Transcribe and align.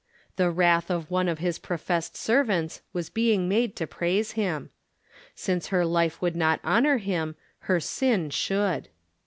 The" 0.35 0.49
wrath" 0.49 0.89
of 0.89 1.11
one 1.11 1.27
of 1.29 1.37
his 1.37 1.59
professed 1.59 2.17
servants 2.17 2.81
was 2.91 3.11
being 3.11 3.47
made 3.47 3.75
to 3.75 3.85
praise 3.85 4.31
him. 4.31 4.71
Since 5.35 5.67
her 5.67 5.85
life 5.85 6.19
would 6.23 6.35
not 6.35 6.59
honor 6.63 6.97
him, 6.97 7.35
her 7.69 7.79
sin 7.79 8.31
should. 8.31 8.87